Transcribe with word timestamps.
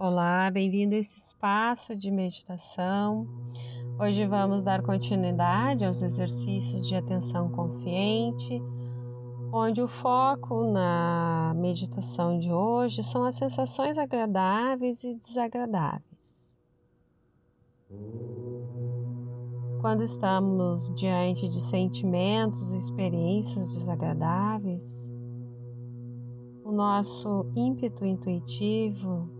Olá, 0.00 0.48
bem-vindo 0.48 0.94
a 0.94 0.98
esse 0.98 1.18
espaço 1.18 1.96
de 1.96 2.08
meditação. 2.08 3.26
Hoje 3.98 4.24
vamos 4.26 4.62
dar 4.62 4.80
continuidade 4.80 5.84
aos 5.84 6.04
exercícios 6.04 6.86
de 6.86 6.94
atenção 6.94 7.50
consciente, 7.50 8.62
onde 9.52 9.82
o 9.82 9.88
foco 9.88 10.70
na 10.70 11.52
meditação 11.56 12.38
de 12.38 12.48
hoje 12.52 13.02
são 13.02 13.24
as 13.24 13.34
sensações 13.34 13.98
agradáveis 13.98 15.02
e 15.02 15.14
desagradáveis. 15.16 16.48
Quando 19.80 20.04
estamos 20.04 20.94
diante 20.94 21.48
de 21.48 21.60
sentimentos 21.60 22.72
e 22.72 22.78
experiências 22.78 23.74
desagradáveis, 23.74 25.10
o 26.62 26.70
nosso 26.70 27.46
ímpeto 27.56 28.06
intuitivo 28.06 29.37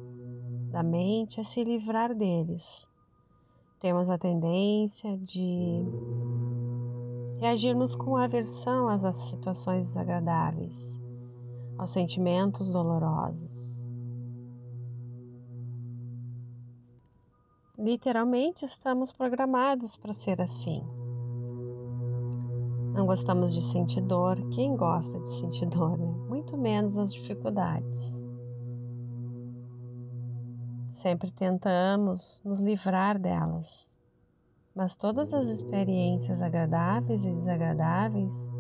da 0.70 0.82
mente 0.82 1.40
é 1.40 1.44
se 1.44 1.64
livrar 1.64 2.14
deles. 2.14 2.88
Temos 3.80 4.10
a 4.10 4.18
tendência 4.18 5.16
de 5.18 5.84
reagirmos 7.38 7.94
com 7.94 8.16
aversão 8.16 8.88
às 8.88 9.18
situações 9.20 9.86
desagradáveis, 9.88 10.96
aos 11.78 11.92
sentimentos 11.92 12.72
dolorosos. 12.72 13.78
Literalmente 17.78 18.64
estamos 18.64 19.12
programados 19.12 19.96
para 19.96 20.12
ser 20.12 20.42
assim. 20.42 20.82
Não 22.92 23.06
gostamos 23.06 23.54
de 23.54 23.62
sentir 23.62 24.00
dor. 24.00 24.36
Quem 24.50 24.76
gosta 24.76 25.20
de 25.20 25.30
sentir 25.30 25.66
dor, 25.66 25.96
né? 25.96 26.12
Muito 26.28 26.56
menos 26.56 26.98
as 26.98 27.12
dificuldades. 27.12 28.27
Sempre 30.98 31.30
tentamos 31.30 32.42
nos 32.44 32.60
livrar 32.60 33.20
delas, 33.20 33.96
mas 34.74 34.96
todas 34.96 35.32
as 35.32 35.46
experiências 35.46 36.42
agradáveis 36.42 37.24
e 37.24 37.30
desagradáveis, 37.30 38.50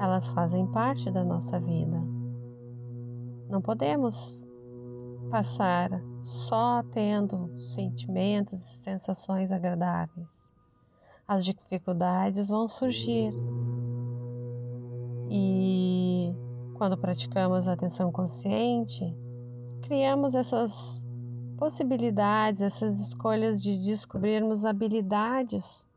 elas 0.00 0.28
fazem 0.30 0.66
parte 0.72 1.08
da 1.08 1.22
nossa 1.22 1.60
vida. 1.60 2.02
Não 3.48 3.62
podemos 3.62 4.36
passar 5.30 5.88
só 6.24 6.82
tendo 6.92 7.48
sentimentos 7.60 8.58
e 8.60 8.78
sensações 8.78 9.52
agradáveis. 9.52 10.50
As 11.28 11.44
dificuldades 11.44 12.48
vão 12.48 12.68
surgir. 12.68 13.32
E 15.30 16.34
quando 16.74 16.98
praticamos 16.98 17.68
atenção 17.68 18.10
consciente, 18.10 19.16
criamos 19.82 20.34
essas 20.34 21.06
possibilidades, 21.62 22.60
essas 22.60 22.98
escolhas 22.98 23.62
de 23.62 23.86
descobrirmos 23.86 24.64
habilidades 24.64 25.88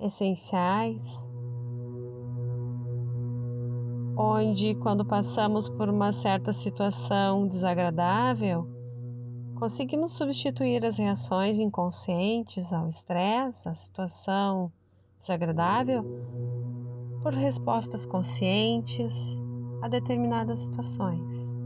essenciais, 0.00 1.20
onde, 4.16 4.74
quando 4.76 5.04
passamos 5.04 5.68
por 5.68 5.90
uma 5.90 6.10
certa 6.14 6.54
situação 6.54 7.46
desagradável, 7.46 8.66
conseguimos 9.56 10.14
substituir 10.14 10.86
as 10.86 10.96
reações 10.96 11.58
inconscientes 11.58 12.72
ao 12.72 12.88
estresse, 12.88 13.68
à 13.68 13.74
situação 13.74 14.72
desagradável, 15.20 16.02
por 17.22 17.34
respostas 17.34 18.06
conscientes 18.06 19.38
a 19.82 19.88
determinadas 19.88 20.60
situações. 20.60 21.61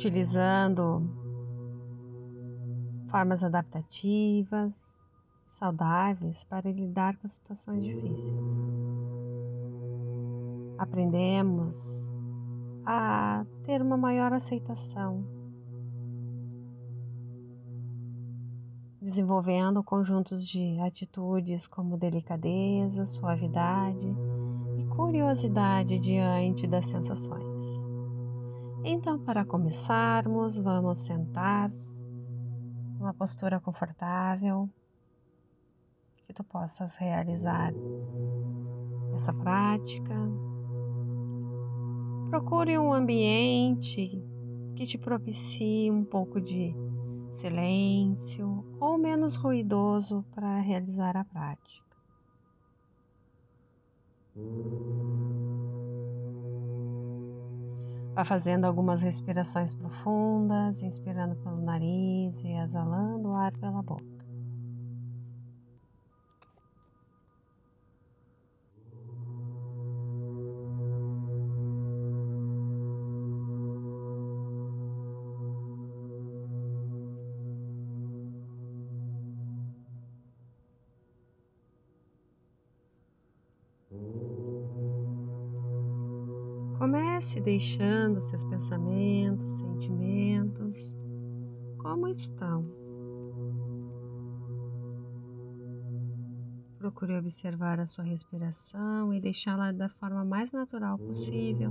Utilizando 0.00 1.02
formas 3.10 3.44
adaptativas, 3.44 4.98
saudáveis 5.46 6.42
para 6.42 6.72
lidar 6.72 7.18
com 7.18 7.28
situações 7.28 7.84
difíceis. 7.84 8.32
Aprendemos 10.78 12.10
a 12.86 13.44
ter 13.64 13.82
uma 13.82 13.98
maior 13.98 14.32
aceitação, 14.32 15.22
desenvolvendo 19.02 19.84
conjuntos 19.84 20.48
de 20.48 20.80
atitudes 20.80 21.66
como 21.66 21.98
delicadeza, 21.98 23.04
suavidade 23.04 24.08
e 24.78 24.84
curiosidade 24.86 25.98
diante 25.98 26.66
das 26.66 26.86
sensações. 26.88 27.49
Então, 28.82 29.18
para 29.18 29.44
começarmos, 29.44 30.58
vamos 30.58 31.04
sentar 31.04 31.70
numa 32.98 33.12
postura 33.12 33.60
confortável 33.60 34.68
que 36.26 36.32
tu 36.32 36.42
possas 36.44 36.96
realizar 36.96 37.72
essa 39.14 39.34
prática. 39.34 40.14
Procure 42.30 42.78
um 42.78 42.92
ambiente 42.94 44.10
que 44.76 44.86
te 44.86 44.96
propicie 44.96 45.90
um 45.90 46.04
pouco 46.04 46.40
de 46.40 46.74
silêncio 47.32 48.64
ou 48.80 48.96
menos 48.96 49.36
ruidoso 49.36 50.24
para 50.34 50.60
realizar 50.60 51.18
a 51.18 51.24
prática. 51.24 51.90
Vá 58.20 58.24
fazendo 58.26 58.66
algumas 58.66 59.00
respirações 59.00 59.72
profundas, 59.72 60.82
inspirando 60.82 61.36
pelo 61.36 61.62
nariz 61.62 62.44
e 62.44 62.52
exalando 62.52 63.30
o 63.30 63.34
ar 63.34 63.50
pela 63.52 63.82
boca. 63.82 64.19
Comece 86.80 87.42
deixando 87.42 88.22
seus 88.22 88.42
pensamentos, 88.42 89.58
sentimentos, 89.58 90.96
como 91.76 92.08
estão. 92.08 92.64
Procure 96.78 97.18
observar 97.18 97.78
a 97.80 97.86
sua 97.86 98.04
respiração 98.04 99.12
e 99.12 99.20
deixá-la 99.20 99.72
da 99.72 99.90
forma 99.90 100.24
mais 100.24 100.52
natural 100.52 100.96
possível. 100.96 101.70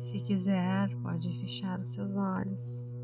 Se 0.00 0.18
quiser, 0.18 0.92
pode 1.04 1.30
fechar 1.38 1.78
os 1.78 1.94
seus 1.94 2.16
olhos. 2.16 2.98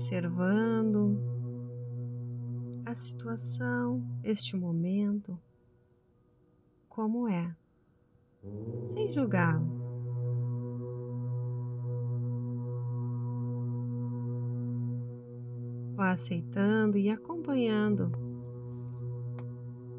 Observando 0.00 1.20
a 2.86 2.94
situação, 2.94 4.02
este 4.24 4.56
momento, 4.56 5.38
como 6.88 7.28
é, 7.28 7.54
sem 8.86 9.12
julgá-lo. 9.12 9.68
Vá 15.94 16.12
aceitando 16.12 16.96
e 16.96 17.10
acompanhando 17.10 18.10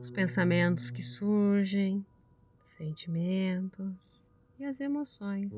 os 0.02 0.10
pensamentos 0.10 0.90
que 0.90 1.04
surgem, 1.04 2.04
sentimentos 2.66 4.20
e 4.58 4.66
as 4.66 4.80
emoções. 4.80 5.52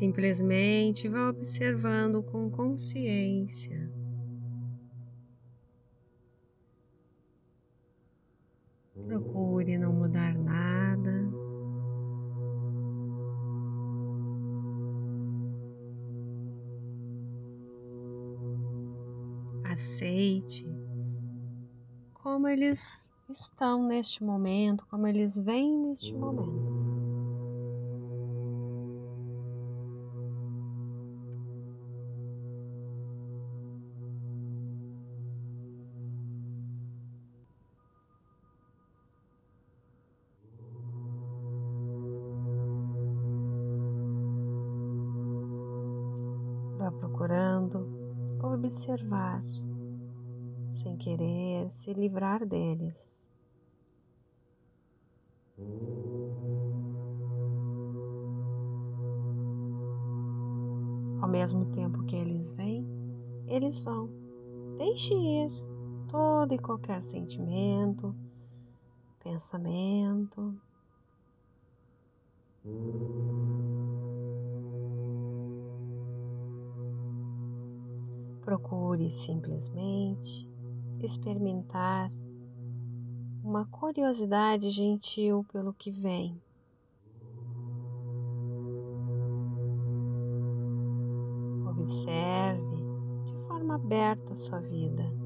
Simplesmente 0.00 1.10
vá 1.10 1.28
observando 1.28 2.22
com 2.22 2.50
consciência. 2.50 3.92
Procure 9.04 9.76
não 9.76 9.92
mudar 9.92 10.34
nada. 10.38 11.28
Aceite 19.64 20.66
como 22.14 22.48
eles 22.48 23.12
estão 23.28 23.86
neste 23.86 24.24
momento, 24.24 24.86
como 24.86 25.06
eles 25.06 25.36
vêm 25.36 25.76
neste 25.76 26.14
momento. 26.14 26.99
Procurando 46.98 47.86
observar 48.42 49.42
sem 50.74 50.96
querer 50.96 51.70
se 51.72 51.92
livrar 51.92 52.46
deles. 52.46 53.26
Ao 61.20 61.28
mesmo 61.28 61.66
tempo 61.66 62.04
que 62.04 62.16
eles 62.16 62.52
vêm, 62.52 62.86
eles 63.46 63.82
vão. 63.82 64.08
Deixe 64.78 65.12
ir 65.12 65.50
todo 66.08 66.54
e 66.54 66.58
qualquer 66.58 67.02
sentimento, 67.02 68.14
pensamento. 69.22 70.54
Procure 78.42 79.10
simplesmente 79.10 80.48
experimentar 81.00 82.10
uma 83.42 83.66
curiosidade 83.66 84.70
gentil 84.70 85.44
pelo 85.52 85.72
que 85.72 85.90
vem. 85.90 86.40
Observe 91.66 92.76
de 93.24 93.34
forma 93.46 93.76
aberta 93.76 94.32
a 94.32 94.36
sua 94.36 94.60
vida. 94.60 95.19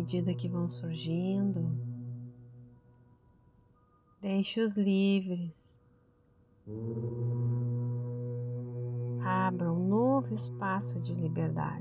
Medida 0.00 0.32
que 0.34 0.48
vão 0.48 0.66
surgindo, 0.66 1.70
deixe-os 4.22 4.74
livres. 4.78 5.52
Abra 9.22 9.70
um 9.70 9.88
novo 9.88 10.32
espaço 10.32 10.98
de 11.00 11.12
liberdade. 11.12 11.79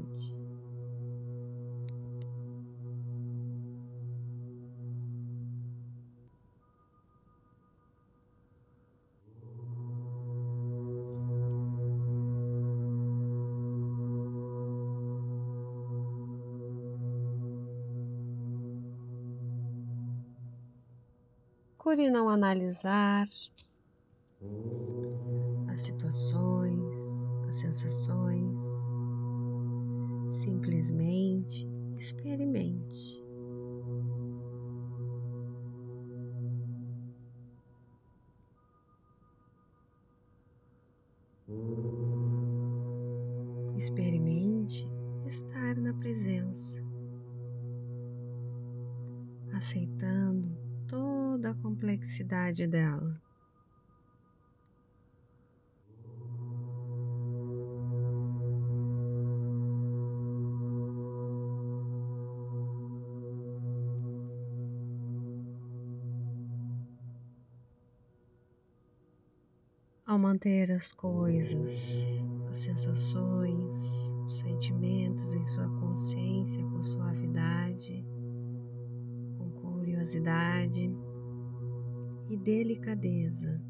Procure 21.90 22.12
não 22.12 22.30
analisar 22.30 23.28
as 25.68 25.82
situações, 25.82 27.00
as 27.48 27.56
sensações. 27.62 28.46
Simplesmente 30.30 31.68
experimente. 31.98 33.24
Experimente 43.76 44.88
estar 45.26 45.76
na 45.76 45.94
presença, 45.96 46.84
aceitando 49.54 50.59
toda 50.90 51.52
a 51.52 51.54
complexidade 51.54 52.68
dela. 52.68 53.22
Ao 70.06 70.18
manter 70.18 70.72
as 70.72 70.92
coisas, 70.92 72.20
as 72.50 72.60
sensações, 72.62 74.12
os 74.26 74.40
sentimentos 74.40 75.36
em 75.36 75.48
sua 75.50 75.70
consciência 75.80 76.64
com 76.64 76.84
suavidade, 76.84 78.04
curiosidade, 80.10 80.90
e 82.30 82.38
delicadeza. 82.38 83.62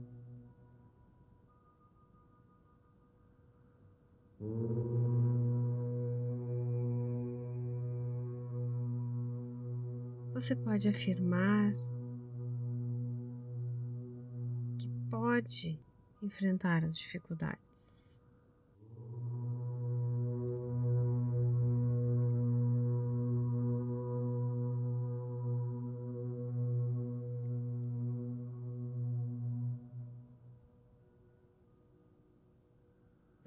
Você 10.34 10.56
pode 10.56 10.88
afirmar 10.88 11.74
que 14.78 14.88
pode 15.10 15.80
enfrentar 16.22 16.86
as 16.86 16.98
dificuldades. 16.98 17.69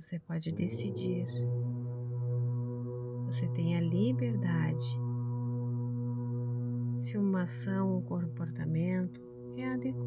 Você 0.03 0.19
pode 0.19 0.51
decidir. 0.51 1.29
Você 3.27 3.47
tem 3.55 3.77
a 3.77 3.81
liberdade 3.81 4.85
se 7.01 7.17
uma 7.17 7.45
ação 7.45 7.93
ou 7.95 8.03
comportamento 8.03 9.21
é 9.57 9.69
adequado 9.69 10.02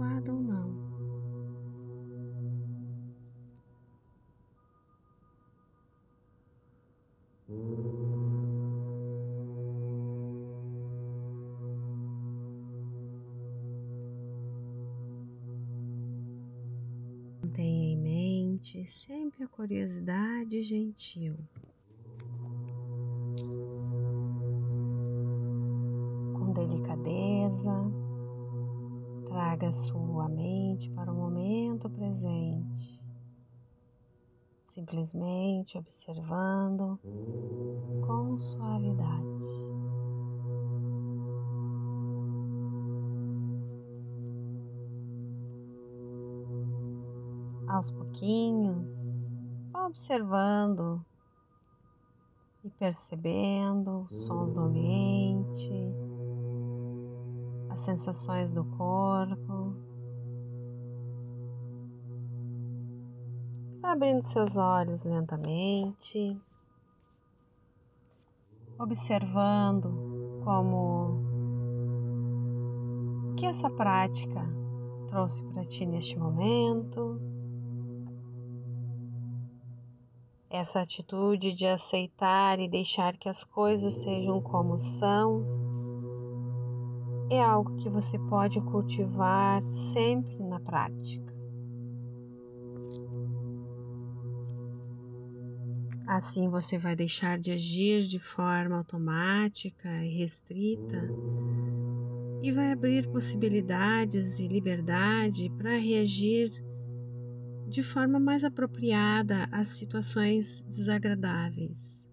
sempre 18.88 19.44
a 19.44 19.48
curiosidade 19.48 20.62
gentil. 20.62 21.36
Com 26.34 26.54
delicadeza, 26.54 27.74
traga 29.28 29.72
sua 29.72 30.30
mente 30.30 30.90
para 30.92 31.12
o 31.12 31.16
momento 31.16 31.90
presente, 31.90 33.02
simplesmente 34.74 35.78
observando 35.78 37.00
com 38.06 38.38
suavidade. 38.40 39.65
Aos 47.68 47.92
pouquinhos, 47.92 49.28
observando 49.74 51.04
e 52.64 52.70
percebendo 52.70 54.02
os 54.02 54.26
sons 54.26 54.54
do 54.54 54.62
ambiente, 54.62 55.74
as 57.70 57.80
sensações 57.82 58.52
do 58.52 58.64
corpo. 58.66 59.76
Abrindo 63.84 64.24
seus 64.24 64.58
olhos 64.58 65.04
lentamente. 65.04 66.42
observando 68.78 70.42
como 70.44 71.24
que 73.38 73.46
essa 73.46 73.70
prática 73.70 74.42
trouxe 75.08 75.44
para 75.44 75.66
ti 75.66 75.86
neste 75.86 76.18
momento. 76.18 77.20
Essa 80.50 80.82
atitude 80.82 81.54
de 81.54 81.66
aceitar 81.66 82.60
e 82.60 82.70
deixar 82.70 83.18
que 83.18 83.28
as 83.28 83.44
coisas 83.44 83.96
sejam 83.96 84.42
como 84.42 84.80
são 84.80 85.44
é 87.30 87.42
algo 87.42 87.76
que 87.78 87.90
você 87.90 88.20
pode 88.20 88.62
cultivar 88.62 89.64
sempre 89.68 90.38
na 90.44 90.60
prática. 90.60 91.34
Assim 96.08 96.48
você 96.50 96.78
vai 96.78 96.96
deixar 96.96 97.40
de 97.40 97.52
agir 97.52 98.04
de 98.04 98.20
forma 98.20 98.78
automática 98.78 99.90
e 100.06 100.20
restrita 100.20 101.10
e 102.44 102.52
vai 102.52 102.72
abrir 102.72 103.08
possibilidades 103.08 104.40
e 104.40 104.48
liberdade 104.48 105.50
para 105.58 105.80
reagir 105.80 106.52
de 107.68 107.84
forma 107.84 108.20
mais 108.20 108.44
apropriada 108.44 109.48
às 109.52 109.70
situações 109.70 110.64
desagradáveis. 110.70 112.08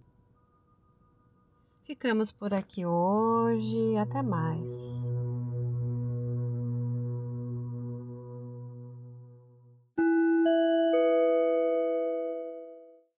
Ficamos 1.85 2.33
por 2.33 2.55
aqui 2.55 2.87
hoje, 2.87 3.97
até 3.97 4.23
mais. 4.23 5.13